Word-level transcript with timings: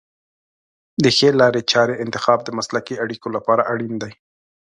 د 1.03 1.05
ښې 1.17 1.29
لارې 1.41 1.61
چارې 1.71 2.01
انتخاب 2.03 2.39
د 2.43 2.49
مسلکي 2.57 2.95
اړیکو 3.03 3.27
لپاره 3.35 3.67
اړین 3.71 3.93
دی. 4.03 4.13